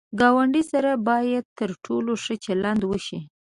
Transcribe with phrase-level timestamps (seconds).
[0.19, 3.19] ګاونډي سره باید تر ټولو ښه چلند وشي